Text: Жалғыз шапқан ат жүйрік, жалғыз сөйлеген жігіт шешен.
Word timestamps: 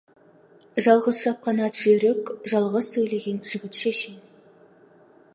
Жалғыз 0.85 1.17
шапқан 1.25 1.59
ат 1.65 1.81
жүйрік, 1.81 2.31
жалғыз 2.53 2.87
сөйлеген 2.95 3.37
жігіт 3.51 3.81
шешен. 3.83 4.17